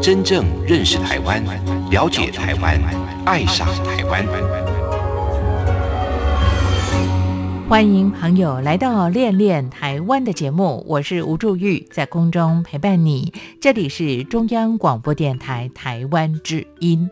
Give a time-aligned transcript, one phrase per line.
[0.00, 1.42] 真正认识台湾，
[1.90, 2.80] 了解台湾，
[3.26, 4.24] 爱上台湾。
[7.68, 13.32] 欢迎朋友来到《恋恋台湾》的节目，我是吴祝玉，在空中陪伴你。
[13.60, 17.10] 这里是中央广播电台台湾之音。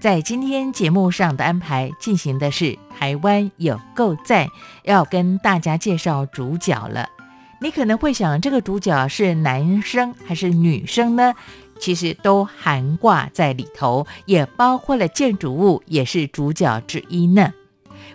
[0.00, 4.48] 在今天节目上的安排进行的是台湾有够在，
[4.82, 7.08] 要跟大家介绍主角了。
[7.62, 11.32] 你可能会想，这个主角是男生还是女生呢？
[11.78, 17.52] 其实都含挂在里头，也包括了建筑物，也是主角之一呢。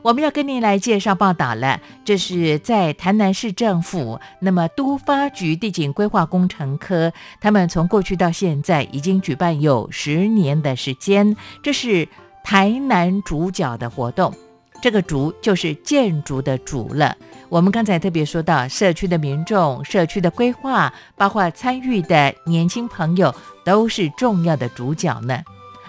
[0.03, 12.07] 我们要跟您来介绍报道了，这是在台南市政府，那么都发局地景规划工程科，他们从过去到现在已经举办有十年的时间，这是
[12.43, 14.33] 台南主角的活动，
[14.81, 17.15] 这个“主”就是建筑的“主”了。
[17.49, 25.41] 我们刚才特别说到，社区的民众、社区的规划，包括参与的年轻朋友，都是重要的主角呢。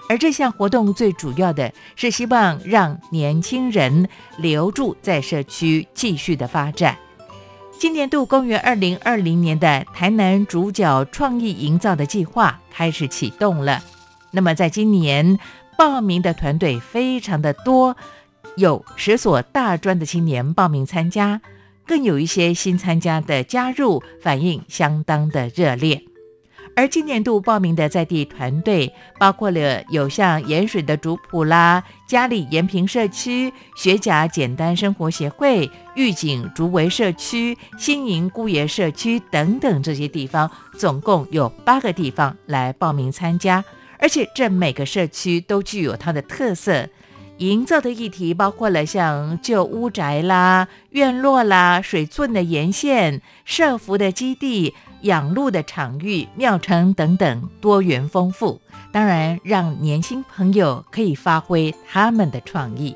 [0.09, 6.97] 而这项活动最主要的是希望让年轻人留住在社区，继续的发展。
[7.79, 13.81] 今年度公元二零二零年的台南主角创意营造的计划开始启动了。
[14.31, 15.39] 那么，在今年
[15.77, 17.95] 报名的团队非常的多，
[18.55, 21.41] 有十所大专的青年报名参加，
[21.87, 26.03] 更有一些新参加的加入，反应相当的热烈。
[26.75, 43.63] 而今年度报名的在地团队，包括了有像盐水的竹埔啦、嘉里盐平社区、学甲简单生活协会、玉井竹围社区、新营姑爷社区等等这些地方，总共有八个地方来报名参加。
[43.99, 46.89] 而且这每个社区都具有它的特色，
[47.37, 54.73] 营造的议题包括了像旧屋宅啦、院落啦、水圳的沿线、设伏的基地。
[55.03, 58.61] 养鹿的场域、庙城等等，多元丰富。
[58.93, 62.95] 当然，让年轻朋友可以发挥他们的创意。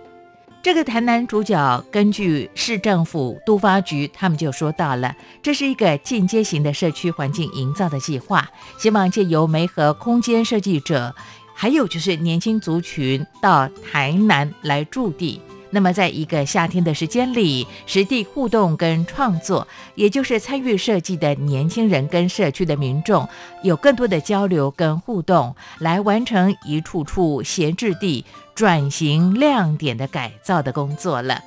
[0.64, 11.14] 这个台南主角，根据市政府都发局，他们就说到了，这是一个进阶型的社区环境营造的计划，希望借由媒合空间设计者，
[11.60, 15.42] 还有就是年轻族群到台南来驻地。
[15.72, 23.28] 那么，在一个夏天的时间里，实地互动跟创作，也就是参与设计的年轻人跟社区的民众，
[23.64, 31.42] 有更多的交流跟互动，来完成一处处闲置地转型亮点的改造的工作了。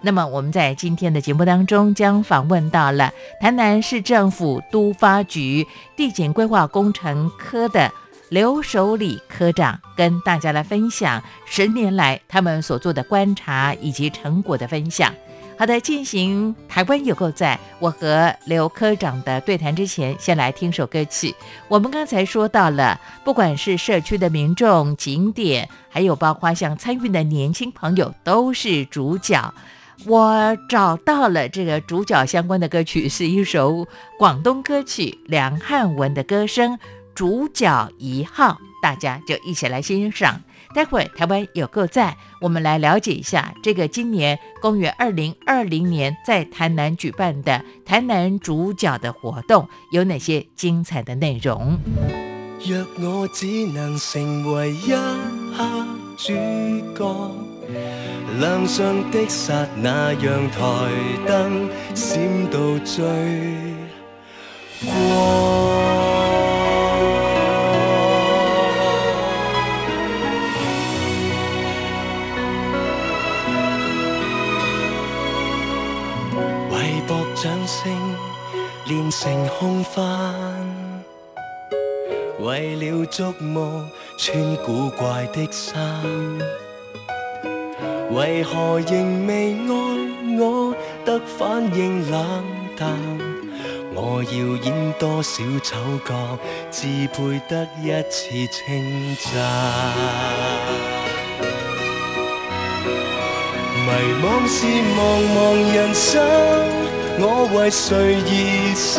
[0.00, 7.92] 那么，我们在今天的节目当中将访问到了台南市政府都发局地景规划工程科的。
[8.28, 15.14] 刘守礼科长跟大家来分享十年来他们所做的观察以及成果的分享。
[15.58, 21.34] 好的，进行台湾有够在我和刘科长的对谈之前，先来听首歌曲。
[21.68, 29.54] 我们刚才说到了，不管是社区的民众、景点，还有包括像参与的年轻朋友，都是主角。
[30.04, 33.86] 我找到了这个主角相关的歌曲，是一首
[34.18, 36.78] 广东歌曲，梁汉文的歌声。
[37.16, 40.42] 主角一号，大家就一起来欣赏。
[40.74, 51.78] 待会台湾有够在，我们来了解一下这个今年公元二零二零年在台南举办的台南主角的活动有哪些精彩的内容。
[52.60, 55.64] 若我只能成为一刻
[56.18, 56.34] 主
[56.94, 57.30] 角，
[58.38, 60.58] 亮相的刹那，让台
[61.26, 62.20] 灯闪
[62.50, 63.02] 到最
[64.84, 66.35] 光。
[78.88, 80.04] 练成空翻，
[82.38, 83.84] 为了捉摸
[84.16, 85.74] 穿古怪的衫，
[88.12, 90.72] 为何仍未爱我？
[91.04, 92.44] 得反应冷
[92.76, 92.96] 淡，
[93.92, 94.30] 我要
[94.64, 96.38] 演多少丑角，
[96.70, 99.34] 只配得一次称赞？
[103.84, 103.90] 迷
[104.22, 104.98] 惘是茫
[105.34, 105.36] 茫。
[105.74, 106.14] 人生，
[107.18, 107.86] 我為誰
[108.26, 108.30] 而
[108.76, 108.96] 生？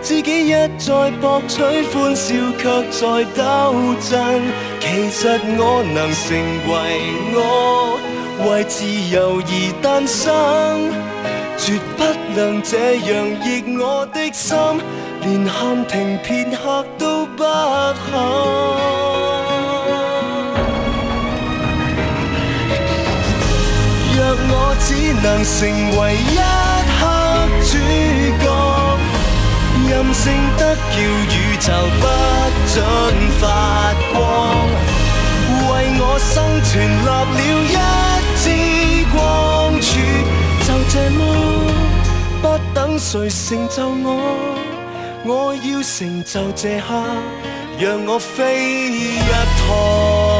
[0.00, 3.42] 自己一再博取歡笑，卻在鬥
[4.00, 4.12] 爭。
[4.78, 5.22] 其實
[5.56, 6.28] 我能成
[6.68, 6.72] 為
[7.34, 7.38] 我，
[8.50, 9.52] 為自由而
[9.82, 10.92] 誕生，
[11.56, 12.04] 絕不
[12.36, 13.10] 能這樣
[13.42, 13.46] 逆
[13.82, 14.54] 我的心，
[15.22, 18.12] 連喊停片刻都不肯。
[24.16, 24.18] 若
[24.50, 24.88] 我只
[25.22, 25.58] 能成
[25.98, 26.38] 為一
[27.66, 27.72] 主
[28.42, 28.44] 角，
[29.88, 30.22] 任性
[30.58, 32.02] 得叫宇宙不
[32.72, 32.76] 准
[33.40, 33.42] 发
[34.12, 34.16] 光，
[35.68, 36.32] 为我生
[36.62, 37.76] 存立了一
[38.38, 38.44] 支
[39.12, 39.16] 光
[39.80, 39.86] 柱，
[40.66, 41.20] 就这么
[42.42, 42.44] 不
[42.74, 44.06] 等谁成就我，
[45.24, 46.88] 我要成就这刻，
[47.78, 49.18] 让我飞一
[49.66, 50.33] 趟。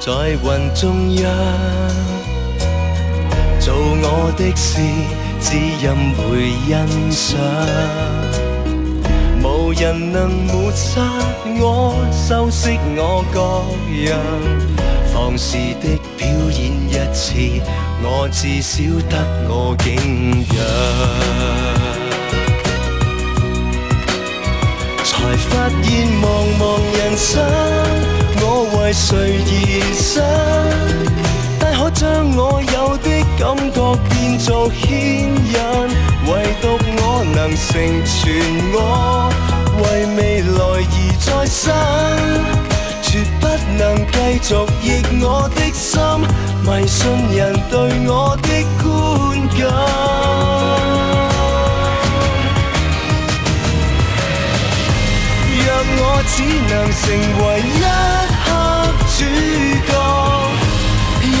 [0.00, 0.12] 在
[0.42, 1.30] 雲中央，
[3.60, 4.80] 做我的事，
[5.40, 6.76] 只任會欣
[7.10, 7.36] 賞。
[9.42, 11.00] 無人能抹殺
[11.60, 13.40] 我，修飾我各
[13.90, 14.16] 樣。
[15.12, 17.34] 放肆的表演一次，
[18.02, 19.14] 我至少得
[19.48, 20.56] 我景仰。
[25.04, 25.84] 才發現
[26.20, 26.24] 茫
[26.58, 26.62] 茫
[26.98, 27.95] 人生。
[28.86, 29.10] 我為誰
[29.50, 29.50] 而
[29.98, 30.22] 生？
[31.58, 32.06] 但可將
[32.36, 33.42] 我有的感
[33.72, 34.86] 覺變做牽
[35.26, 35.58] 引，
[36.30, 36.30] 唯
[36.62, 36.64] 獨
[37.02, 37.66] 我能成
[38.06, 38.14] 全
[38.72, 38.78] 我，
[39.82, 39.84] 為
[40.14, 41.74] 未來而再生，
[43.02, 43.44] 絕不
[43.76, 44.86] 能繼續逆
[45.24, 45.98] 我的心，
[46.62, 47.74] 迷信人對
[48.06, 48.48] 我的
[48.78, 48.84] 觀
[49.58, 49.66] 感。
[55.58, 55.68] 若
[55.98, 56.34] 我只
[56.70, 57.04] 能成
[57.42, 57.82] 為一
[59.18, 59.24] 主
[59.88, 59.90] 角，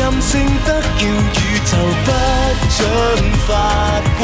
[0.22, 0.32] 性
[0.64, 1.76] 得叫宇宙
[2.06, 2.08] 不
[2.74, 2.78] 准
[3.46, 3.48] 發
[4.18, 4.20] 光，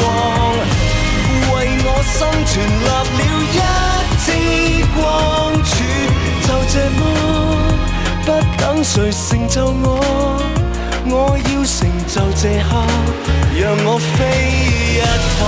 [1.53, 1.55] 為
[1.85, 2.51] 我生存
[2.81, 2.89] 立
[3.19, 3.21] 了
[3.53, 3.61] 一
[4.25, 4.27] 支
[4.97, 4.99] 光
[5.63, 5.71] 柱，
[6.49, 7.01] 就這麼
[8.25, 9.87] 不等誰成就我，
[11.05, 11.77] 我要成
[12.09, 12.71] 就這刻，
[13.61, 14.11] 讓我飛
[14.95, 14.99] 一
[15.37, 15.41] 趟，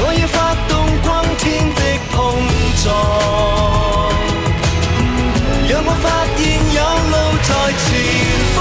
[0.00, 0.36] 我要發
[0.68, 0.72] 動
[1.02, 1.04] 轟
[1.38, 1.42] 天
[1.74, 1.80] 的
[2.12, 2.14] 碰
[2.84, 3.63] 撞。
[5.94, 6.06] 讓我發
[6.36, 6.42] 現
[6.74, 6.80] 有
[7.10, 7.86] 路在前
[8.54, 8.56] 方，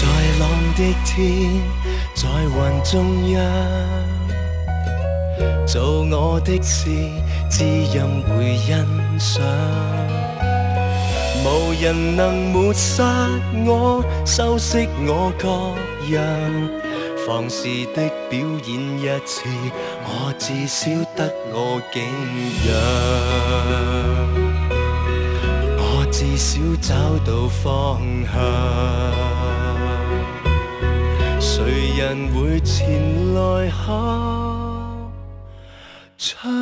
[0.00, 0.02] 在
[0.40, 0.42] 朗
[0.74, 1.14] 的天，
[2.14, 2.56] 在雲
[2.90, 2.92] 中
[3.30, 3.36] 央，
[5.66, 5.76] 做
[6.10, 6.90] 我的事，
[7.48, 7.64] 只
[7.94, 8.70] 任會欣
[9.18, 9.40] 賞。
[11.44, 13.04] 無人能抹殺
[13.66, 15.48] 我，修飾我各
[16.14, 16.81] 樣。
[17.26, 17.64] 放肆
[17.94, 19.44] 的表演一次，
[20.04, 22.02] 我至少得我景
[22.66, 22.72] 仰，
[25.78, 26.92] 我至少找
[27.24, 28.34] 到方向，
[31.40, 33.80] 谁人会前來合
[36.18, 36.61] 唱？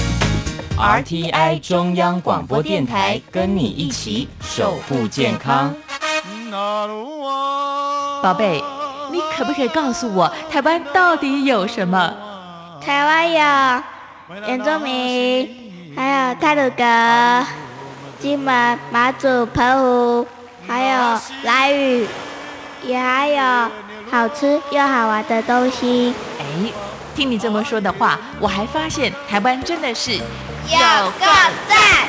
[0.81, 5.71] RTI 中央广播电台跟你一起守护健康。
[8.23, 8.63] 宝贝，
[9.11, 12.11] 你可不可以告诉我，台湾到底有什么？
[12.83, 13.83] 台湾有
[14.47, 17.47] 原住民，还有泰鲁格、
[18.19, 20.27] 金门、马祖、澎湖，
[20.67, 22.07] 还有莱屿，
[22.83, 23.71] 也还有
[24.09, 26.15] 好吃又好玩的东西。
[26.39, 26.43] 哎，
[27.15, 30.19] 听你这么说的话，我还发现台湾真的是。
[30.67, 30.77] 有
[31.19, 31.25] 個
[31.69, 32.07] 讚！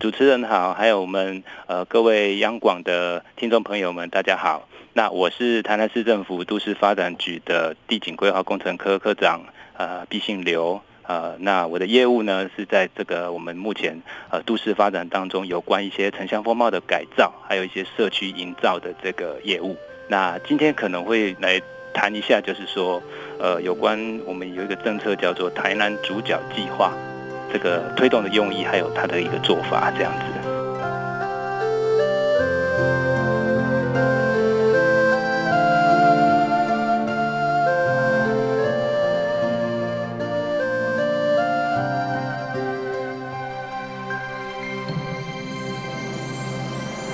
[0.00, 4.66] 主持人好，還有我們呃各位央廣的聽眾朋友們，大家好。
[4.94, 9.42] 那我是台南市政府都市發展局的地景規劃工程科科長，
[9.76, 10.80] 呃，畢姓劉。
[11.02, 19.76] 呃，那我的业务呢是在这个我们目前呃都市发展当中有关一些城乡风貌的改造，还有一些社区营造的这个业务。
[20.08, 21.60] 那今天可能会来
[21.92, 23.02] 谈一下，就是说
[23.38, 26.92] 呃有关我们有一个政策叫做台南主角计划，
[27.52, 30.57] 这个推动的用意还有它的一个做法这样子。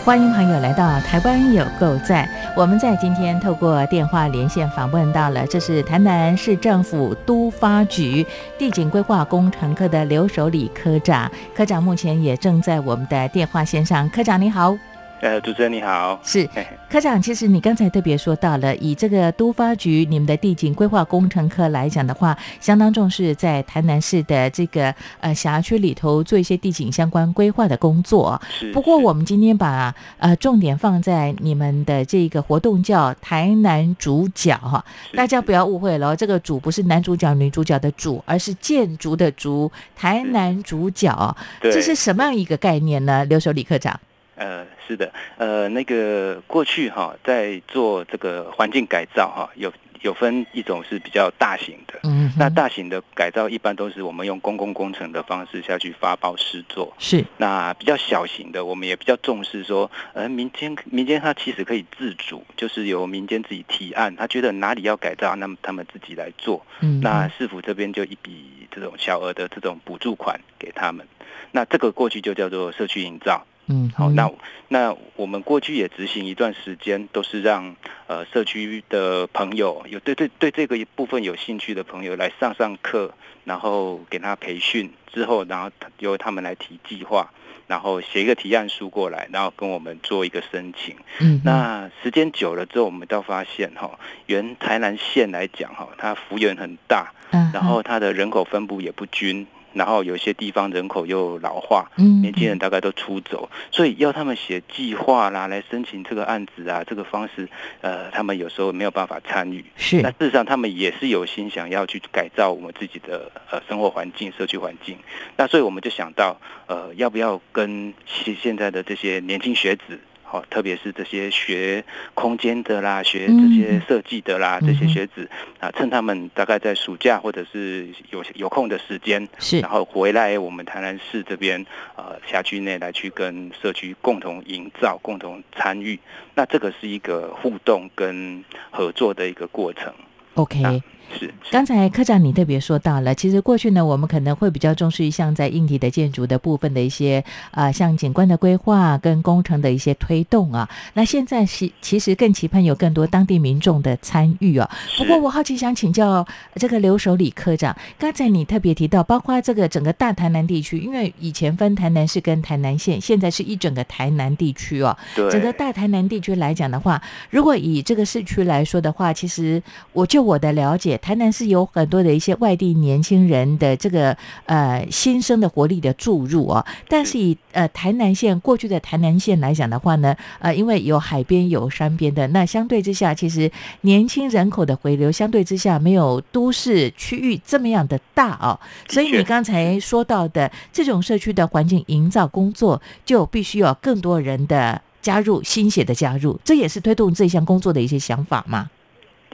[0.05, 2.29] 欢迎朋友来到台湾有够在。
[2.55, 8.25] 我们在今天透过电话连线访问到了，这是台南市政府都发局
[8.59, 11.33] 地景规划工程科的刘守礼科长。
[11.57, 14.07] 科长目前也正在我们的电话线上。
[14.11, 14.77] 科长你好。
[15.25, 16.47] 呃，主持人你好，是
[16.91, 17.21] 科长。
[17.21, 28.39] 其实你刚才特别说到了，以这个都发局你们的地景规划工程科来讲的话，相当重视在台南市的这个呃辖区里头做一些地景相关规划的工作。
[28.51, 28.71] 是。
[28.75, 39.73] 不过我们今天把呃重点放在你们的这个活动叫台南主角哈，大家不要误会了，这个主不是男主角女主角的主，而是建筑的主。
[39.97, 43.25] 台南主角，这是什么样一个概念呢？
[43.25, 43.99] 留守李科长。
[44.37, 49.73] 呃，是的，呃，那个过去哈，在做这个环境改造哈，有
[50.03, 57.25] 有分一种是比较大型的，嗯，那大型的改造一般都是我们用公共工程的方式下去发包施作，是。
[57.39, 71.07] 那比较小型的，我们也比较重视说，呃，民间民间它其实可以自主，就是由民间自己提案，他觉得哪里要改造，那么他们自己来做，嗯，那市府这边就一笔这种小额的这种补助款给他们，
[71.53, 73.47] 那这个过去就叫做社区营造。
[73.67, 74.31] 嗯，好，那
[74.69, 77.75] 那我们过去也执行一段时间，都是让
[78.07, 83.13] 呃社区的朋友有对对对这个一部分有兴趣的朋友来上上课，
[83.45, 87.31] 然后给他培训之后，然后由他们来提计划，
[87.67, 90.95] 然后写一个提案书过来，然后跟我们做一个申请。
[91.21, 99.47] 嗯，那时间久了之后，我们倒发现哈，原台南县来讲哈，它幅员很大，嗯，然后它的人口分布也不均。
[99.75, 107.49] 然后有些地方人口又老化，嗯，年轻人大概都出走，所以要他们写计划啦，来申请这个案子啊，这个方式，
[107.81, 109.65] 呃，他们有时候没有办法参与。
[109.77, 114.97] 是，那事实上他们也是有心想要去改造我们自己的呃生活环境、社区环境。
[115.37, 119.99] 那所以我们就想到，呃，要不要跟现现在的这些年轻学子。
[120.35, 131.65] 哦，特别是这些学空间的啦，学这些设计的啦，这些学子啊，趁他们大概在暑假或者是有有空的时间，是，然后回来我们台南市这边
[131.95, 135.97] 呃辖区内来去跟社区共同营造、共同参与，
[136.35, 139.95] 那这个是一个互动跟合作的一个过程。
[140.35, 140.83] OK。
[141.13, 150.69] 是，刚才科长你特别说到了，其实过去呢，我们可能会比较重视一项在硬体的建筑的部分的一些啊，像景观的规划跟工程的一些推动啊。
[150.95, 154.69] 那现在是其实更期盼有更多当地民众的参与啊。
[154.97, 164.97] 不过我好奇想请教这个刘守礼科长，刚才你特别提到，包括这个整个大台南地区，因为以前分台南市跟台南县，现在是一整个台南地区哦。
[165.15, 165.31] 对。
[165.31, 170.94] 整个大台南地区来讲的话，如果以这个市区来说的话，其实我就我的了解。
[170.99, 183.51] 台南是有很多的一些外地年轻人的这个呃新生的活力的注入哦，但是以呃台南县过去的台南县来讲的话呢，呃因为有海边有山边的，那相对之下其实
[183.83, 188.59] 年轻人口的回流相对之下没有都市区域这么样的大哦，
[188.89, 198.71] 所以你刚才说到的这种社区的环境营造工作，就必须有更多人的加入，心血的加入，这也是推动这项工作的一些想法吗？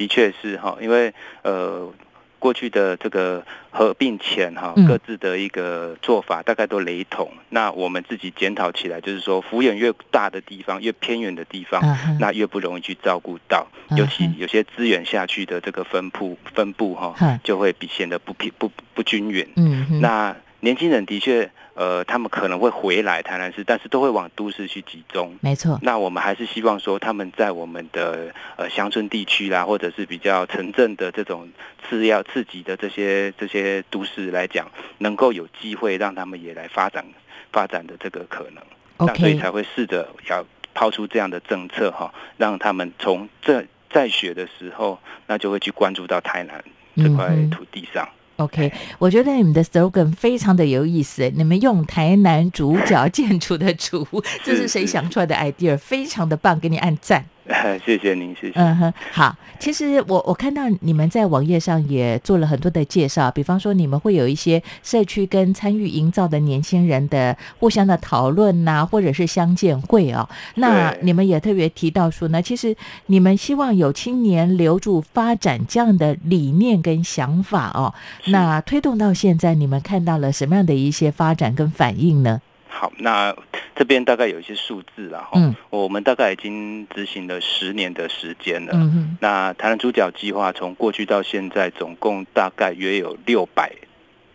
[0.01, 1.93] 的确是哈，因为呃，
[2.39, 7.31] 过去的这个合并前哈，各自的一个做法大概都雷同。
[7.51, 11.83] 那我们自己检讨起来，就是说，幅员越大的地方，越偏远的地方，
[12.19, 13.67] 那越不容易去照顾到。
[13.95, 19.47] 尤其有些资源下去的这个分布分布哈，就会比显得不平不不均匀。
[19.57, 21.51] 嗯，那年轻人的确。
[21.75, 25.37] 呃，他们可能会回来台南市，但是都会往都市去集中。
[25.41, 25.79] 没错。
[25.83, 31.49] 那我们还是希望说，他们在我们的呃乡村地区啦，或者是比较城镇的这种
[31.89, 37.05] 次要刺激的这些这些都市来讲，能够有机会让他们也来发展
[37.53, 38.63] 发展的这个可能。
[38.99, 39.19] OK。
[39.19, 46.63] 所以才会试着要抛出这样的政策哈，让他们从这在学的时候，那就会去关注到台南
[46.97, 48.09] 这块土地上。
[48.41, 51.31] OK，我觉得你们的 slogan 非常的有意思。
[51.37, 54.07] 你们用台南主角建筑的主，
[54.43, 55.77] 这是谁想出来的 idea？
[55.77, 57.27] 非常的棒，给你按赞。
[57.85, 58.53] 谢谢您，谢谢。
[58.55, 59.37] 嗯哼，好。
[59.59, 70.27] 其实我我看到你们在网页上也做了很多的介绍，比方说你们会有一些社区跟参与营造的年轻人的互相的讨论呐，或者是相见会哦。
[70.55, 72.75] 那你们也特别提到说呢，其实
[73.07, 77.93] 你们希望有青年留住发展这样的理念跟想法哦。
[78.29, 82.41] 那推动到现在，你们看到了什么样的一些发展跟反应呢？
[82.71, 83.35] 好，那
[83.75, 85.39] 这边大概有一些数字啦哈。
[85.69, 88.73] 我们大概已经执行了十年的时间了。
[88.75, 93.71] 嗯那台湾猪脚计划从过去到现在，总共大概约有六百，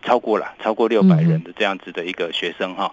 [0.03, 2.91] 超过了超过六百人的这样子的一个学生哈。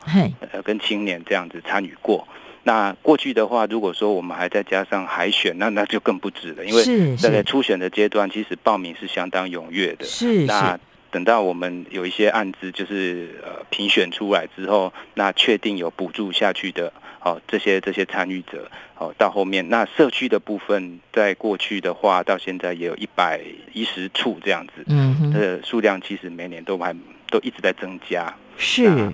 [0.52, 2.26] 呃，跟青年这样子参与过。
[2.62, 10.04] 那过去的话，如果说我们还再加上海选，那那就更不止了，因为在初选的阶段，其实报名是相当踊跃的。
[10.04, 10.80] 是是。
[11.12, 23.40] 等到我们有一些案子就是呃评选出来之后，那确定有补助下去的，哦这些这些参与者，哦到后面那社区的部分，在过去的话到现在也有一百
[23.72, 26.96] 一十处这样子，嗯，的数量其实每年都还
[27.30, 29.12] 都一直在增加，是。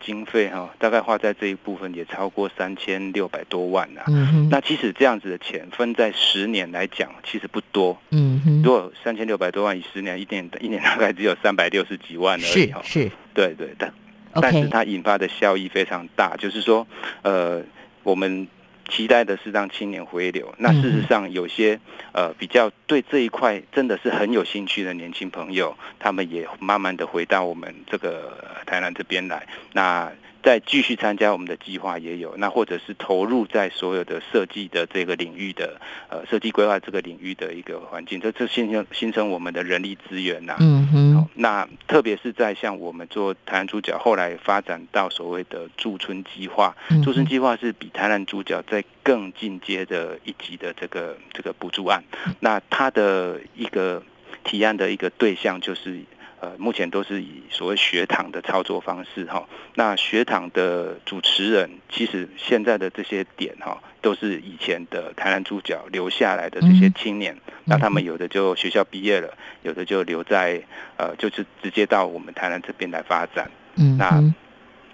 [0.00, 4.02] 经费哈，大概花在这一部分也超过三千六百多万呐。
[4.50, 7.96] 那其实这样子的钱分在十年来讲，其实不多。
[8.10, 12.80] 嗯哼，如果三千六百多万以十年，一年一年 大概只有三百六十几万而已哈。
[12.84, 13.92] 是，对对的。
[14.34, 16.86] 但是它引发的效益非常大，就是说，
[17.22, 17.62] 呃，
[18.02, 18.46] 我们。
[18.88, 20.54] 期待的是让青年回流。
[20.58, 21.78] 那事实上，有些
[22.12, 29.46] 呃比较对这一块真的是很有兴趣的年轻朋友，他们也慢慢的回到我们这个台南这边来。
[29.72, 30.10] 那
[30.46, 40.54] 再继续参加我们的计划也有，那或者是投入在所有的设计的这个领域的呃设计规划这个领域的一个环境，这这形成形成我们的人力资源呐。
[40.60, 41.28] 嗯哼。
[41.34, 52.04] 那特别是在像我们做台南猪脚，后来发展到所谓的驻村计划，驻村计划是比台南猪脚在更进阶的一级的这个这个补助案。
[52.38, 54.00] 那它的一个
[54.44, 56.04] 提案的一个对象就是。
[56.46, 59.44] 呃，目前都是以所谓学堂的操作方式哈。
[59.74, 67.36] 那学堂的主持人，其实现在的这些点哈，都是以前的台南主角留下来的这些青年。
[67.64, 70.62] 那他们有的就学校毕业了，有的就留在
[70.96, 73.50] 呃，就是直接到我们台南这边来发展。
[73.74, 73.96] 嗯。
[73.98, 74.22] 那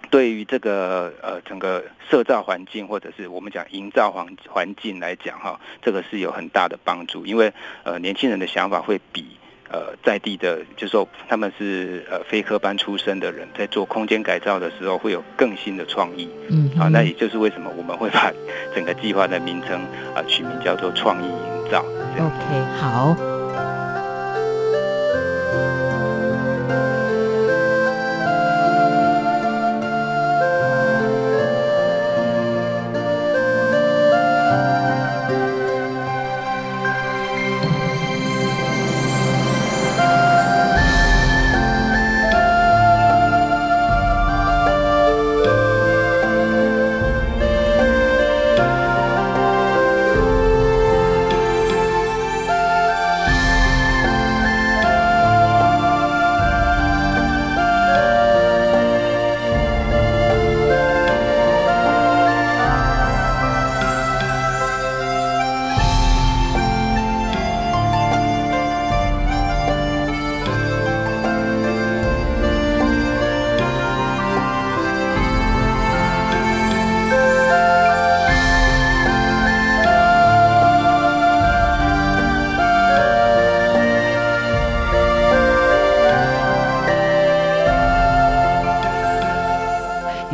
[0.09, 9.37] 对于这个呃整个社造环境，或者是我们讲营造环环境来讲哈，这个是有很大的帮助，因为呃年轻人的想法会比。
[9.73, 16.29] 呃，在地的，就是说他们是呃非科班出身的人，在做空间改造的时候，会有更新的创意。
[16.51, 18.31] 嗯，啊，那也就是为什么我们会把
[18.75, 19.81] 整个计划的名称
[20.15, 21.83] 啊取名叫做创意营造。
[22.19, 23.32] OK，好。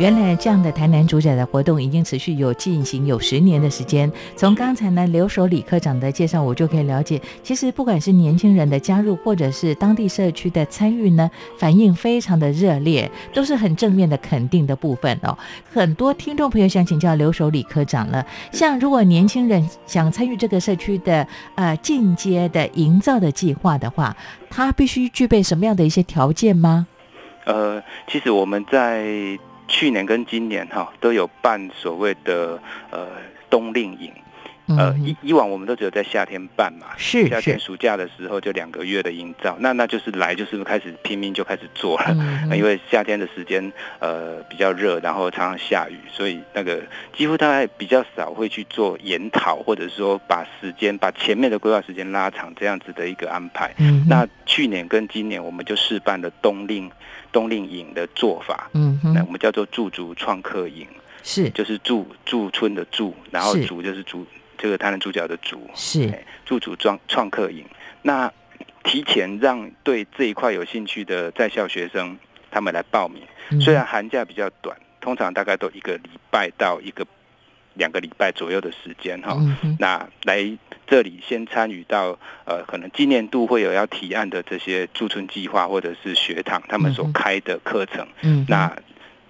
[0.09, 4.11] 原来这样的台南主宰的活动已经持续有进行有十年的时间。
[4.35, 15.37] 从刚才呢留守李科长的介绍，我就可以了解，其实不管是年轻人的加入，或者是当地社区的参与呢，反应非常的热烈，都是很正面的肯定的部分哦。
[15.71, 24.17] 很多听众朋友想请教留守李科长了，像如果年轻人想参与这个社区的呃进阶的营造的计划的话，
[24.49, 26.87] 他必须具备什么样的一些条件吗？
[27.45, 29.37] 呃，其实我们在。
[29.69, 33.07] 去年跟今年哈都有办所谓的呃
[33.49, 34.11] 冬令营，
[34.77, 42.15] 呃以以往我们都只有在夏天办嘛，是夏天暑假的时候就两个月的营造，那那就是来就是开始拼命就开始做了，
[42.55, 46.81] 因为夏天的时间呃比较热，然后常常下雨，所以那个
[47.15, 53.73] 几乎大概比较少会去做研讨，或者说把时间把前面的规划时间拉长这样子的一个安排。
[54.07, 56.89] 那去年跟今年我们就试办了冬令。
[57.31, 60.87] 冬令营的做法，嗯，那我们叫做驻足创客营，
[61.21, 64.25] 是，就是驻驻村的驻，然后足就是足
[64.59, 66.13] 这个台南主角的主是
[66.45, 67.65] 驻主创创客营。
[68.01, 68.31] 那
[68.83, 72.17] 提前让对这一块有兴趣的在校学生
[72.51, 73.23] 他们来报名，
[73.61, 77.05] 虽然寒假比较短，通常大概都一个礼拜到一个
[77.75, 79.37] 两个礼拜左右的时间哈。
[79.79, 88.05] 那来这里先参与到呃，可能今年度会有要提案的这些驻村计划或者是学堂他们所开的课程。
[88.21, 88.75] 嗯，那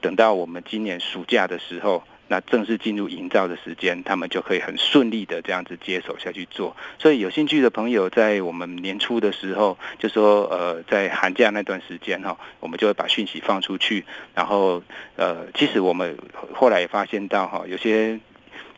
[0.02, 2.04] 等到我们今年暑假的时候。
[2.30, 6.74] 那正式进入营造的时间，他们就可以很顺利的这样子接手下去做。
[6.98, 14.06] 所以有兴趣的朋友，在我们年初的时候，就说呃，在寒假那段时间哈，我们就会把讯息放出去。
[14.34, 14.82] 然后
[15.18, 16.18] 呃，其实我们
[16.54, 18.18] 后来也发现到哈，有些。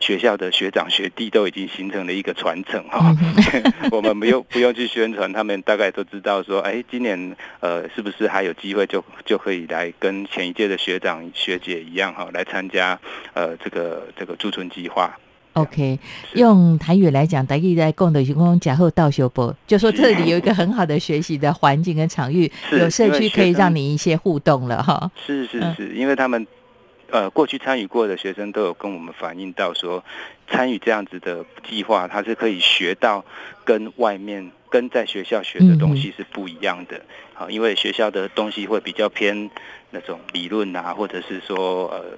[0.02, 3.16] 学校的学长学弟都已经形成了一个传承哈，
[3.92, 13.00] 我们不用不用去宣传，他们大概都知道说，哎，今年呃是不是还有机会就就可以来跟前一届的学长学姐一样哈，来参加
[13.34, 15.16] 呃这个这个驻村计划。
[15.54, 16.00] OK，
[16.34, 25.12] 用台语来讲，台语在共的员工假后到修博，就说这里有一个很好的学习的环境跟场域，有社区可以让你一些互动了哈。
[25.26, 26.48] 是是是，因为他们。
[27.12, 30.04] 呃，过去参与过的学生都有跟我们反映到说，
[30.48, 33.24] 参与这样子的计划，他是可以学到
[33.66, 37.02] 跟外面跟在学校学的东西是不一样的。
[37.34, 39.50] 好，因为学校的东西会比较偏
[39.90, 42.18] 那种理论啊，或者是说呃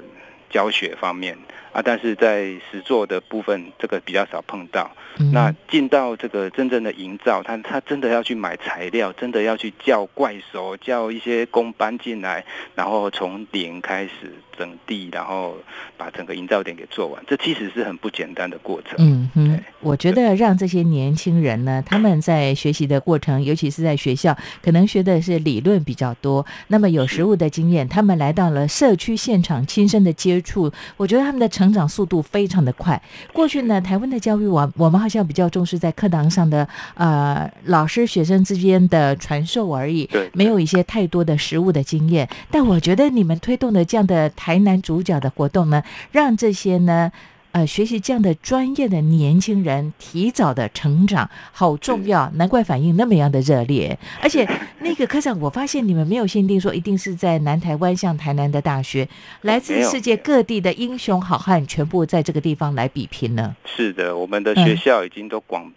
[0.50, 1.36] 教学方面
[1.74, 4.90] 啊，但是在实作的部分，这个比较少碰到。
[5.32, 15.56] 那进到这个真正的营造，他他真的要去买材料，真的要去叫怪手，叫一些工班进来，然后从零开始整地，然后
[15.98, 17.24] 把整个营造点给做完。
[17.28, 18.96] 这其实是很不简单的过程。
[18.98, 33.00] 嗯哼，我觉得让这些年轻人呢，他们在学习的过程，尤其是在学校，可能学的是理论比较多，那么有实物的经验，他们来到了社区现场，亲身的接触，我觉得他们的成长速度非常的快。
[33.32, 35.04] 过去呢，台湾的教育网，我们。
[35.04, 42.26] 好像比较重视在课堂上的呃老师学生之间的传授而已，没有一些太多的实物的经验。
[42.50, 47.12] 但我觉得你们推动的这样的台南主角的活动呢，让这些呢。
[47.54, 53.98] 呃，学习这样的专业的年轻人提早的成长好重要，难怪反应那么样的热烈。
[54.22, 54.44] 而且
[54.82, 59.08] 那个科长，我发现你们没有限定说一定是在南台湾，像台南的大学，
[59.42, 63.56] 来自世界各地的英雄好汉全部在这个地方来比拼呢。
[63.66, 65.72] 是的，我们的学校已经都广。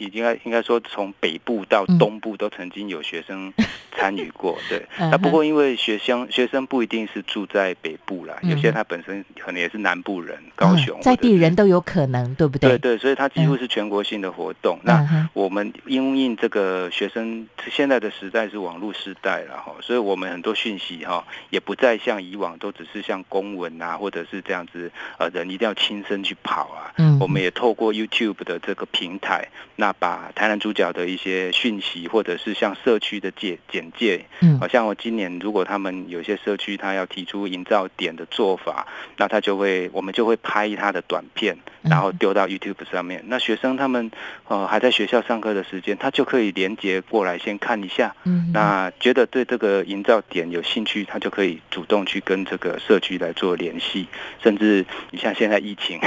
[0.00, 3.52] 已经应该说从北部到东部都曾经有学生
[3.94, 4.82] 参与过，对。
[4.98, 12.70] 那不过因为学生学生不一定是住在北部啦，有些他本身可能也是南部人，高雄在地人都有可能，对不对？
[12.70, 14.78] 对对，所以它几乎是全国性的活动。
[14.82, 26.90] 那我们因应这个学生现在的时代是网络时代了哈，所以我们很多讯息哈也不再像以往都只是像公文啊，或者是这样子呃人一定要亲身去跑啊。
[26.96, 29.89] 嗯，我们也透过 YouTube 的这个平台那。
[29.98, 43.22] 把台南主角的一些讯息，或者是像社区的简简介，嗯，好像我今年如果他们有些社区他要提出营造点的做法，那他就会我们就会拍他的短片，然后丢到 YouTube 上面。
[43.26, 44.10] 那学生他们
[44.48, 54.08] 呃还在学校上课的时间，他就可以连接过来先看一下，嗯，那觉得对这个营造点有兴趣，他就可以主动去跟这个社区来做联系，
[54.42, 56.00] 甚至你像现在疫情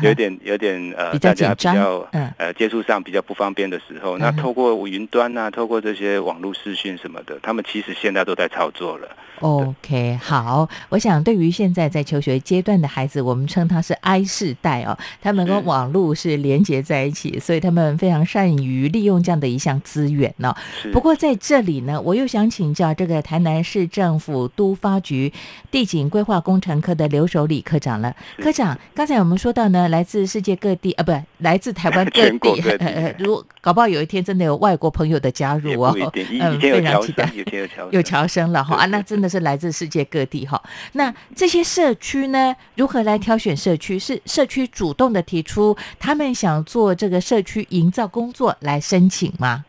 [0.00, 3.20] 有点有点呃大家比较呃接触上比较。
[3.26, 9.08] 不方便的时候，那透过云端啊，透过这些网络视讯什么的，他们其实现在都在操作了。
[9.40, 20.54] OK，好，我想对于现在在求学阶段的孩子，我们称他是 I 世代哦，他们跟网络是连接在一起，所以他们非常善于利用这样的一项资源呢。
[20.92, 25.32] 不过在这里呢，我又想请教这个台南市政府都发局
[25.70, 28.14] 地景规划工程科的刘守礼科长了。
[28.38, 32.62] 科长，刚才我们说到呢，来自世界各地啊，不，来自台湾各地。
[33.18, 35.94] 如搞不好有一天真的有外国朋友的加入哦，
[36.40, 37.30] 嗯，非常期待，
[37.90, 40.62] 有侨生了哈啊，那真的是来自世界各地哈。
[40.92, 43.96] 那这些社区呢，如何来挑选社区？
[43.98, 49.64] 是社区主动的提出他们想做这个社区营造工作来申请吗？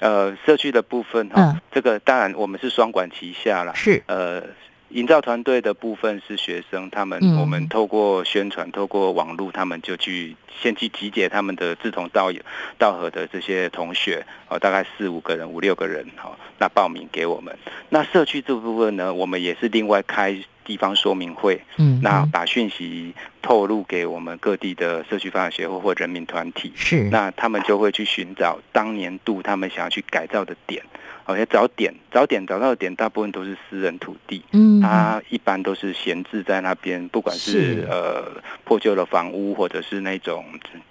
[0.00, 4.42] 呃，社区的部分哈，这个当然我们是双管齐下啦，是呃。
[4.90, 12.30] 营造团队的部分是学生，他们我们透过宣传，透过网络，他们就去先去集结他们的志同道
[12.78, 17.54] 道合的这些同学，哦，大概四五个人、五六个人，哦，那报名给我们。
[17.90, 22.30] 那社区这部分呢，我们也是另外开地方说明会，嗯，那嗯。
[22.30, 27.04] 把讯息透露给我们各地的社区发展协会或人民团体，是。
[27.10, 30.82] 那他们就会去寻找当年度他们想要去改造的点，
[31.28, 37.86] 而且找点找点找到的点，大部分都是私人土地，嗯，它一般都是闲置在那边，不管是是。
[37.88, 38.24] 呃
[38.64, 40.44] 破旧的房屋，或者是那种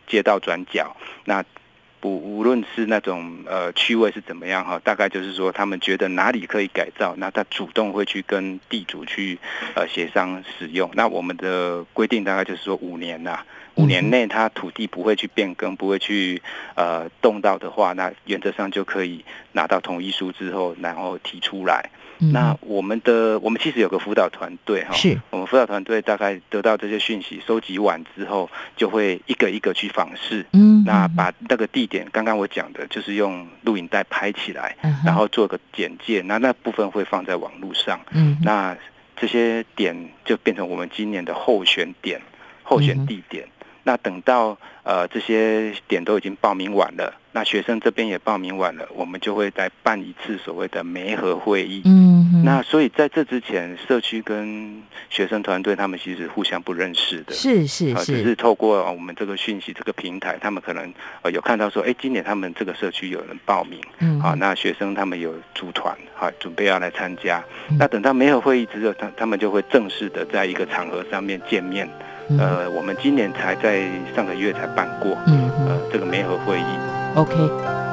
[0.08, 0.96] 街道转角，
[1.26, 1.44] 那
[2.00, 9.40] 不无论是那种呃区位是怎么样哈，大概就是说他们觉得哪里可以改造，那他主动会去跟地主去
[9.76, 10.90] 呃协商使用。
[10.94, 13.40] 那我们的规定大概就是说五年呐、
[13.76, 16.42] 五年内他土地不会去变更，不会去
[16.76, 21.90] 呃动到的话，那原则上就可以拿到同意书之后，然后提出来。
[22.20, 30.46] 嗯那我们的我们其实有个辅导团队哈，是我们辅导团队大概得到这些讯息收集完之后，就会一个一个去访视。
[30.54, 38.00] 嗯，那把那个地点，刚刚我讲的，就是用录影带拍起来，嗯然后做个简介，那那部分会放在网络上。
[38.12, 38.76] 嗯那
[39.16, 42.22] 这些点就变成我们今年的候选点、
[42.64, 43.48] 候选地点。
[43.84, 51.82] 那等到呃这些点都已经报名完了，那学生这边也报名完了，我们就会再办一次所谓的媒合会议。
[51.86, 52.07] 嗯哼
[52.48, 57.34] 那所以在这之前，社区跟学生团队他们其实互相不认识的。
[57.34, 67.44] 是是啊，只是是透过呃我们这个讯息这个平台，他们可能呃有看到说，哎，今年他们这个社区有人报名，嗯好，那学生他们有组团，好，准备要来参加。
[67.70, 71.88] 嗯那等到没有会议之后，他他们就会正式的在一个场合上面见面。
[72.30, 76.78] 嗯呃，我们今年才在上个月才办过，嗯哼呃，这个媒合会议。
[77.16, 77.87] OK。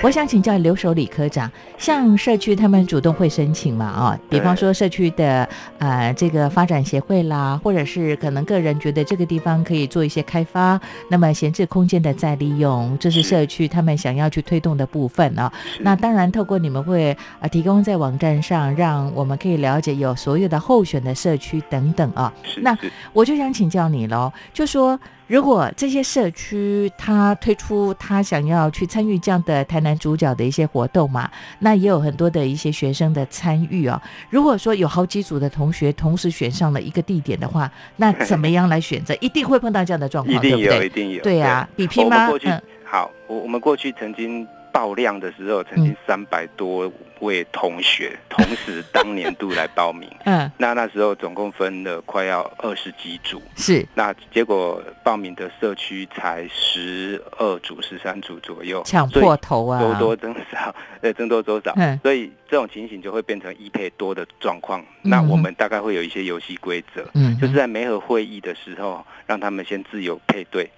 [0.00, 3.84] 我想请教留守李科长，像社区他们主动会申请嘛？
[3.84, 5.46] 啊，比方说社区的
[5.78, 10.80] 呃这个发展协会啦，或者是可能个人觉得这个地方可以做一些开发，
[11.10, 15.52] 那么闲置空间的再利用，这是是社区他们想要去推动的部分啊。
[15.80, 22.32] 那当然，透过你们会呃提供在网站上，让我们可以了解有所有的候选的社区等等啊。
[22.60, 22.78] 那
[23.12, 24.98] 我就想请教你喽，就说
[25.28, 34.00] 如果这些社区他推出他想要去参与这样的台南主角的一些活动嘛，那也有很多的一些学生的参与哦。
[34.30, 39.14] 如果说有好几组的同学同时选上了一个地点的话，那怎么样来选择？
[39.20, 40.88] 一定会碰到这样的状况，一定有，对不对一？
[40.88, 41.22] 定有。
[41.22, 42.38] 对啊，比拼吗过？
[42.38, 50.08] 去、嗯好，我我们过去曾经爆量的时候，曾经三百多位同学 同时当年度来报名。
[50.24, 53.86] 嗯，那那时候总共分了快要二十几组，是。
[53.94, 59.80] 那结果报名的社区才十二组、十三组左右，抢破头啊！
[59.80, 61.98] 多多增少，呃，增多增少，嗯。
[62.02, 64.80] 所以这种情形就会变成一配多的状况。
[65.02, 65.10] 嗯。
[65.10, 70.70] 那我们大概会有一些游戏规则，嗯，就是在媒合会议的时候，让他们先自由配对，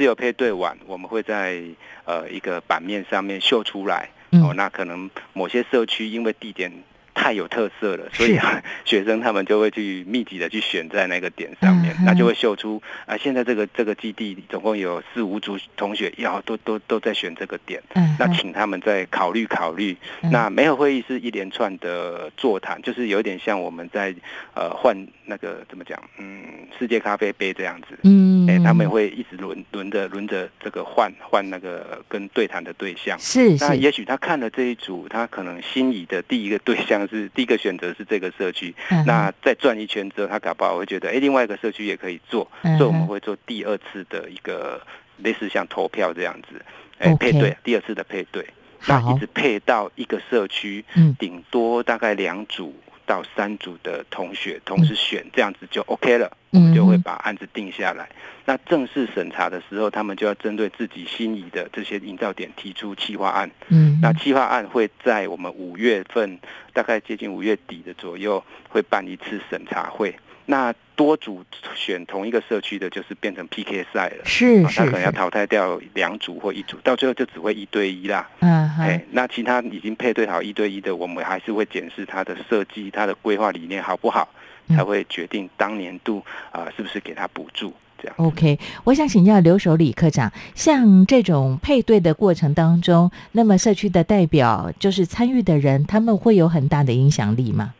[0.00, 1.60] 自由配对完，我们会在
[2.06, 4.08] 呃一个版面上面秀出来。
[4.30, 6.72] 嗯哦，那可能某些社区因为地点
[7.14, 8.40] 太有特色了，所以是。
[8.84, 19.96] 学生他们就会去密集的去选在那个点上面，那就会秀出啊、现在这个这个基地总共有四五组同学要都都都在选这个点，嗯哼那请他们再考虑考虑。
[20.22, 20.30] 嗯。
[20.30, 24.14] 那没有会议是一连串的座谈，就是有点像我们在
[24.54, 26.42] 呃换那个怎么讲，嗯，
[26.78, 27.98] 世界咖啡杯这样子。
[28.04, 33.18] 嗯，哎、他们会一直轮轮着轮着这个换换那个跟对谈的对象。
[33.18, 33.64] 是是。
[33.64, 39.04] 那也许他看了这一组，他可能心仪的第一个对象是第一个选择是这个社区，嗯。
[39.06, 42.76] 那再转一圈之后，他搞不好会觉得，哎，另外一个社区也可以做，嗯。
[42.78, 44.80] 所以我们会做第二次的一个
[45.18, 46.64] 类似像投票这样子，
[46.98, 48.46] 哎配对，第二次的配对，
[48.86, 51.14] 那一直配到一个社区，嗯。
[51.18, 52.74] 顶多大概两组
[53.10, 58.08] 到三组的同学同时选，这样子就 OK 了，我们就会把案子定下来。
[58.44, 63.50] 那正式审查的时候，他们就要针对自己心仪的这些营造点提出企划案。
[63.68, 66.38] 嗯，那企划案会在我们五月份，
[66.72, 70.14] 大概接近五月底的左右，会办一次审查会。
[70.50, 71.44] 那多组
[71.76, 74.24] 选同一个社区的，就是变成 PK 赛了。
[74.24, 78.28] 是是，他可能要淘汰掉两组或一组，到最后就只会一对一啦。
[78.40, 84.28] 嗯，哎，那其他已经配对好一对一的，我们还是会检视他的设计、他的规划理念好不好，
[84.68, 87.72] 才会决定当年度啊是不是给他补助。
[87.96, 88.14] 这样。
[88.18, 97.72] OK，我想请教留守李科长，像这种配对的过程当中，那么社区的代表就是参与的人，他们会有很大的影响力吗？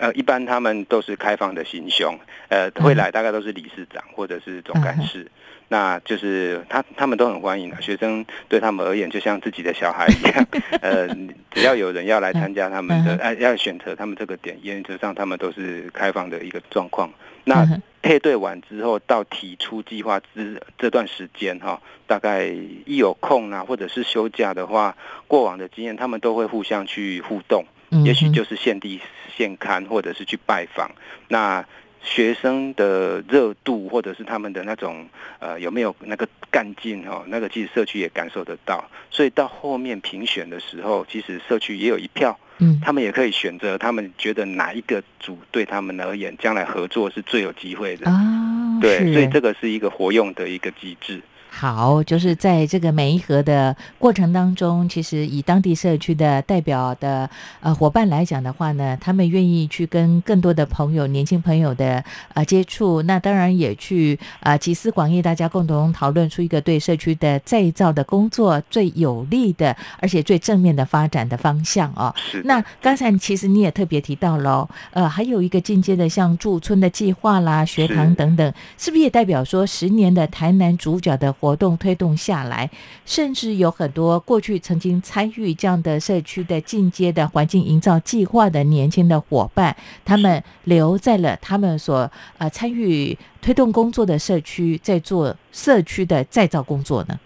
[0.00, 5.30] 呃，一般他们都是开放的心胸，呃，会来大概都是理事长或者是总干事，
[5.68, 7.78] 那就是他他们都很欢迎啊。
[7.82, 10.46] 学生对他们而言就像自己的小孩一样，
[10.80, 11.06] 呃，
[11.50, 17.12] 只要有人要来参加他们的，哎，要选择他们这个点，原则上他们都是开放的一个状况。
[17.44, 17.66] 那
[18.00, 27.66] 配对完之后，到提出计划之这段时间哈，大概一有空啊，或者是休假的话，过往的经验他们都会互相去互动。
[28.04, 29.00] 也许就是现地
[29.36, 30.90] 现刊，或者是去拜访。
[31.28, 31.64] 那
[32.02, 35.06] 学生的热度，或者是他们的那种
[35.38, 37.22] 呃有没有那个干劲哦？
[37.26, 38.82] 那个其实社区也感受得到。
[39.10, 48.78] 所以到后面评选的时候，其实社区也有一票，嗯，他们也可以选择他们觉得哪一个组对他们而言，将来合作是最有机会的啊。
[48.80, 51.20] 对，所以这个是一个活用的一个机制。
[51.52, 57.28] 好，就是在这个每一盒的过程当中，其实以当地社区的代表的
[57.60, 62.02] 呃伙伴来讲的话呢，他们愿意去跟更多的朋友、年轻朋友的
[62.34, 72.14] 呃接触，那当然也去啊集思广益，大家共同讨论出一个对社区的再造的工作最有利的，而且最正面的发展的方向哦。
[72.16, 72.40] 是。
[72.44, 81.34] 那刚才其实你也特别提到喽，呃，还有一个进阶的像驻村的计划啦、学堂等等，是不是也代表说十年的台南主角的？
[81.40, 82.70] 活动推动下来，
[83.06, 89.74] 甚至有很多过去曾经参与这样的社区的进阶的环境营造计划的年轻的伙伴，
[90.04, 97.18] 他们留在了他们所呃参与推动工作的社区，在做社区的再造工作呢。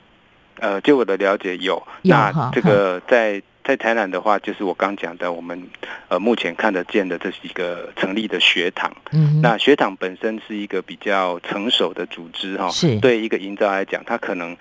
[0.61, 3.43] 呃，就我的了解有，那这个在。
[3.65, 5.61] 在台南的话，就是我刚讲的，我们
[6.09, 8.95] 呃目前看得见的这是一个成立的学堂。
[9.11, 12.69] 嗯，那学堂本身是一个比较成熟的组织哈。
[12.69, 13.01] 是。
[13.01, 14.55] 对一个营造来讲，他可能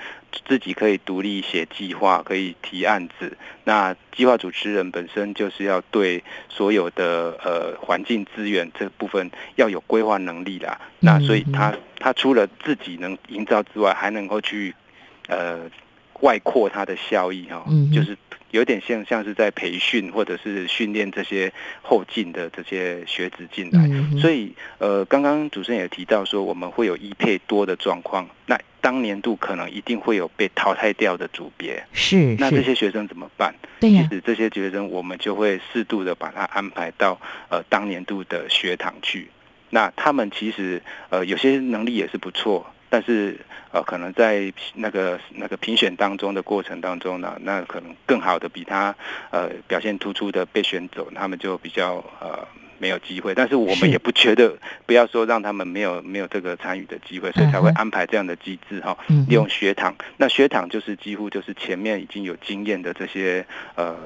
[0.48, 3.38] 自己可以独立写计划，可以提案子。
[3.66, 10.80] 那计划主持人本身就是要对所有的呃环境资源这部分要有规划能力啦。
[11.02, 14.74] 那所以他他除了自己能营造之外，还能够去
[15.28, 15.60] 呃
[16.22, 17.66] 外扩它的效益哈。
[17.68, 17.92] 嗯。
[17.92, 18.18] 就是。
[18.54, 23.90] 有点像像是在培训或者是训练这些后进的这些学子进来，
[24.20, 33.52] 所以呃，刚刚主持人也提到说我们会有一配多的状况，那当年度可能一定会有被淘汰掉的组别，是，那这些学生怎么办？
[33.80, 39.28] 对其实这些学生我们就会适度的把他安排到呃当年度的学堂去，
[39.72, 42.72] 那他们其实呃有些能力也是不错。
[42.94, 43.36] 但是，
[43.72, 48.96] 呃，可能在那个那个评选当中的过程当中呢，那可能更好的比他
[49.32, 53.34] 呃表现突出的被选走，他们就比较呃没有机会。
[53.34, 58.96] 但是我们也不觉得不要说让他们没有没有这个参与的机会，所以才会安排这样的机制哈。
[59.28, 63.98] 利用学堂，那学堂就是几乎就是前面已经有经验的这些呃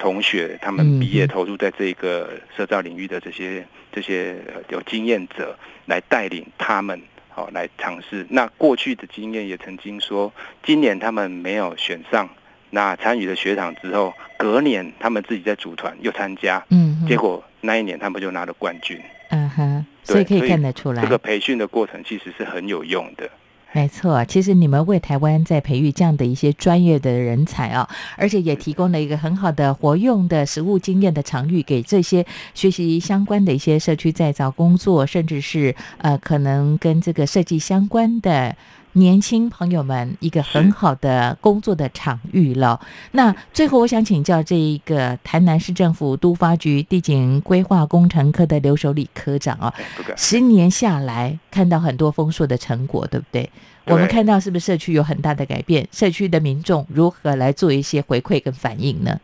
[0.00, 4.34] 同学，他们毕业投入在这个社造领域的这些这些
[4.68, 7.00] 有经验者来带领他们。
[7.34, 8.26] 好，来尝试。
[8.28, 12.28] 那过去的经验也曾经说，今年他们没有选上，
[12.70, 19.00] 那参与了学长之后，隔年他们自己在组团又参加，嗯，结果那一年他们就拿了冠军。
[19.30, 23.30] 嗯哼，所以可以看得出来，这个培训的过程其实是很有用的。
[23.74, 38.54] 没错，其实你们为台湾在培育这样的一些专业的人才啊，而且也提供了一个很好的活用的实物经验的场域，给这些学习相关的一些社区再造工作，甚至是呃可能跟这个设计相关的。
[38.94, 42.78] 年轻朋友们，一个很好的工作的场域了。
[43.12, 49.72] 那最后，我想请教这一个台南市政府都发局地景规划工程科的刘守礼科长啊，
[50.14, 53.48] 十年下来看到很多丰硕的成果，对不对？
[53.86, 55.88] 我们看到是不是社区有很大的改变？
[55.90, 59.18] 社区的民众如何来做一些回馈跟反应呢？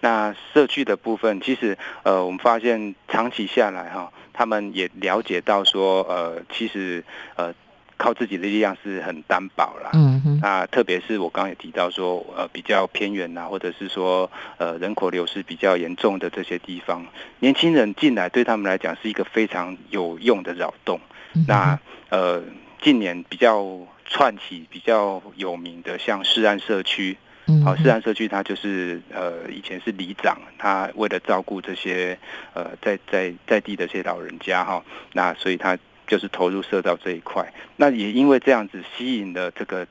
[0.00, 7.02] 那社区的部分，其实呃，我们发现长期下来哈，他们也了解到说，呃，其实
[7.36, 7.54] 呃。
[7.96, 9.90] 靠自己的力量是很单薄啦。
[9.94, 17.06] 嗯，哼，那特别是我刚刚也提到说，呃，比较偏远呐、或者是说呃人口流失比较严重的这些地方，
[17.38, 21.00] 年轻人进来对他们来讲是一个非常有用的扰动。
[21.34, 21.78] 嗯那
[22.10, 22.42] 呃，
[22.80, 23.66] 近年比较
[24.04, 27.16] 串起比较有名的，像市安社区，
[27.46, 32.16] 好，嗯好市安社区它就是呃以前是里长，他为了照顾这些
[32.52, 35.76] 呃在在在地的这些老人家哈，那所以他
[36.06, 37.52] 就是投入社造这一块。
[37.76, 39.86] 那也因为这样子吸引了这个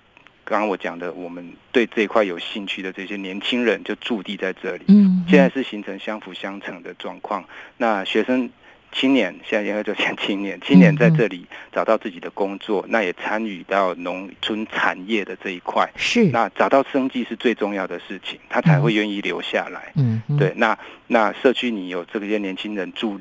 [0.46, 4.84] 刚刚我讲的，我们对这一块有兴趣的这些年轻人就驻地在这里。
[4.88, 7.44] 嗯，现在是形成相辅相成的状况。
[7.78, 8.50] 那学生
[8.92, 15.90] 青年现在应该就像青年，青年在这里找到自己的工作，那也参与到农村产业的这一块。
[15.96, 19.92] 是，那找到生计是最重要的事情，他才会愿意留下来。
[19.96, 23.20] 嗯，对，那那社区你有这些年轻人住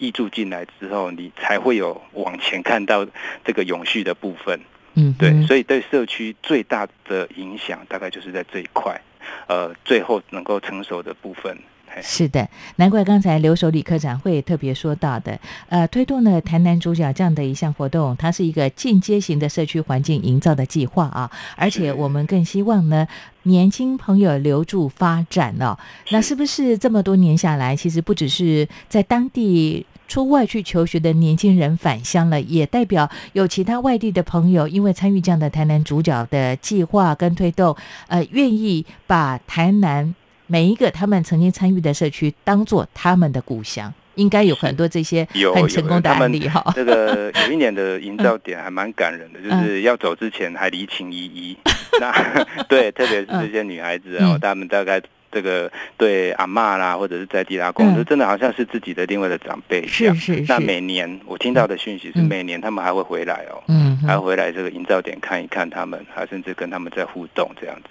[0.00, 3.06] 移住进来之后，你才会有往前看到
[3.44, 4.58] 这个永续的部分。
[4.94, 9.00] 嗯，对，所以对社区最大的影响大概就是在这一块，
[9.46, 11.56] 呃，最后能够成熟的部分。
[12.02, 15.36] 是的，难怪刚才留守李科长会特别说到的，
[15.68, 23.08] 呃，推动了台南主角这样的一项活动，它是一个进阶型的社区环境营造的计划啊，而且我们更希望呢，
[23.42, 25.76] 年轻朋友留住发展哦。
[26.10, 37.76] 那是不是这么多年下来，其实不只是在当地出外去求学的年轻人返乡了，也代表有其他外地的朋友，因为参与这样的台南主角的计划跟推动，
[38.08, 40.12] 呃，愿意把台南
[40.48, 43.94] 每一个他们曾经参与的社区当做他们的故乡。
[44.16, 46.62] 应该有很多这些 有很成功的案例哈。
[46.74, 51.56] 这个有一年的营造点还蛮感人的，嗯就是要走之前还离情依依。
[52.00, 52.12] 那
[52.68, 55.00] 对，特别是这些女孩子嗯哦，她们大概
[55.32, 60.14] 这个对阿妈啦，或者是在地阿公，嗯就真的好像是自己的另外的长辈一样。
[60.14, 67.90] 是是是，那每年我听到的讯息是，嗯每年他们还会回来哦，嗯还会回来这个营造点看一看他们，还甚至跟他们在互动这样子。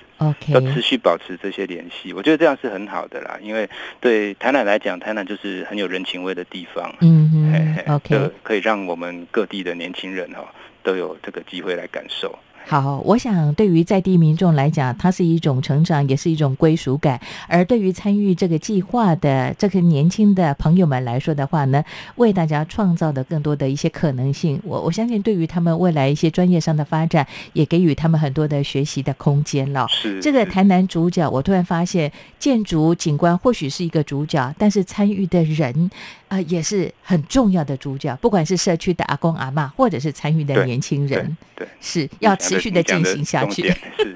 [0.52, 3.38] 要持，OK，续保持这些联系，我觉得这样是很好的啦。
[3.42, 3.70] 因为
[4.02, 10.46] 对台南来讲，台南就是很有人情味的地方，嗯嘿嘿哼，OK，就可以让我们各地的年轻人哈、
[10.84, 12.38] 都有这个机会来感受。
[12.70, 17.20] 好，我想对于在地民众来讲，它是一种成长，也是一种归属感。
[17.48, 21.84] 而对于参与这个计划的这个年轻的朋友们来说的话呢，
[22.18, 29.88] 为大家创造的更多的一些可能性，我我相信对于他们未来一些专业上的发展，也给予他们很多的学习的空间了。
[29.90, 35.90] 是是这个台南主角，我突然发现，建筑景观或许是一个主角，但是参与的人，
[36.30, 38.16] 呃，也是很重要的主角。
[38.22, 43.64] 不管是社区的阿公阿嬷，或者是参与的年轻对人，对，是要持续的进行下去。
[43.98, 44.16] 是，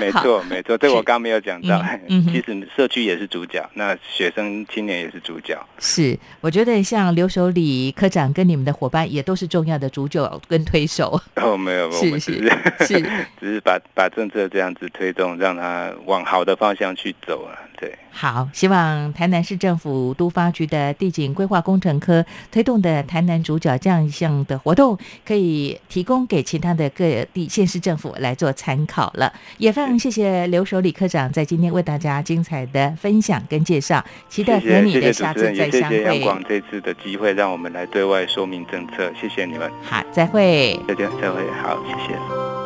[0.00, 1.78] 没错没错，这我刚没有讲到
[2.08, 2.24] 嗯。
[2.24, 5.58] 嗯其实社区也是主角，那学生青年也是主角。
[5.78, 11.20] 是，我觉得像刘守礼科长跟你们的伙伴也都是重要的主角跟推手。
[11.36, 12.48] 哦，没有， 我是们只是
[12.80, 17.52] 是是只是把把政策这样子推动，让他往好的方向去走啊。
[17.78, 24.96] 对，好，希望台南市政府都发局的地景规划工程科推动的台南主角这样一项的活动，
[25.26, 29.32] 可以提供给其他的各地县市政府来做参考了。
[29.58, 35.98] 也非常谢谢刘守李科长在今天为大家精彩的分享跟介绍，期待谢谢和你的下次再相会。
[35.98, 39.12] 谢央广这次的机会，让我们来对外说明政策。
[39.20, 40.78] 谢谢你们，好，再会。
[40.86, 42.63] 再见，再会，好，谢谢。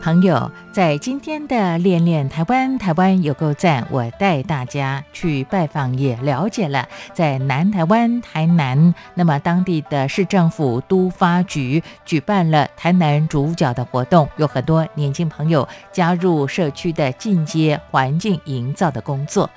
[0.00, 3.86] 朋友，在今天的练练台湾，台湾有够赞！
[3.90, 19.50] 我带大家去拜访，也了解了在南台湾台南，那么当地的市政府都发局举办了台南主角的活动，有很多年轻朋友加入社区的进阶环境营造的工作。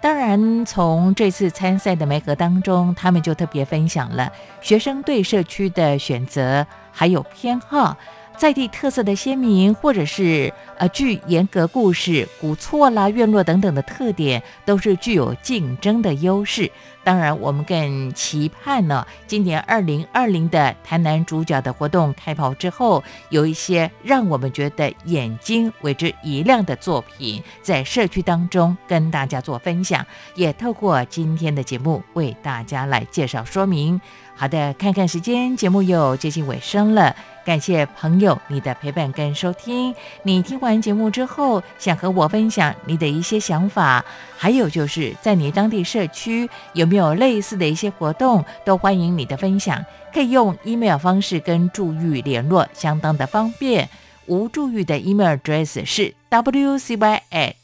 [0.00, 7.96] 当然，从这次参赛的媒合当中，他们就特别分享了学生对社区的选择还有偏好。
[8.42, 16.68] 在地特色的鲜明，或者是呃具严格故事、古厝啦、院落等等的特点，都是具有竞争的优势。
[17.04, 34.00] 当然，我们更期盼呢，今年二零二零的台南主角的活动开跑之后，有一些让我们觉得眼睛为之一亮的作品，在社区当中跟大家做分享，也透过今天的节目为大家来介绍说明。
[34.34, 37.14] 好的，看看时间，节目又接近尾声了。
[37.44, 39.94] 感谢朋友你的陪伴跟收听。
[40.22, 44.04] 你听完节目之后，想和我分享你的一些想法，
[44.36, 49.84] 还有就是在你当地社区有没有类似的一些活动，都欢迎你的分享。
[50.12, 53.88] 可以用 email 方式跟祝玉联络，相当的方便。
[54.26, 57.54] 吴祝玉的 email address 是 wcy at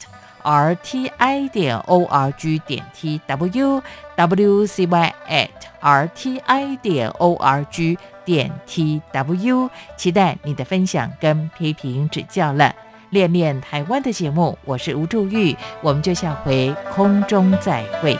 [0.43, 3.81] rti 点 org 点 tw
[4.17, 5.49] wcy at
[5.81, 7.97] rti 点 org。
[8.25, 9.67] 点 t w，
[9.97, 12.75] 期待你的分享跟批评指教了。
[13.09, 18.15] 练练台湾的节目，我是吴祝玉，我们就下回空中再会。